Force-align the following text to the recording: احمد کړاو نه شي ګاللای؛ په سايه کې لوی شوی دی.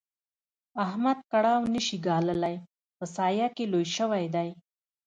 احمد 0.85 1.17
کړاو 1.31 1.61
نه 1.73 1.81
شي 1.87 1.97
ګاللای؛ 2.05 2.57
په 2.97 3.05
سايه 3.15 3.47
کې 3.55 3.63
لوی 3.71 3.85
شوی 3.97 4.25
دی. 4.35 4.49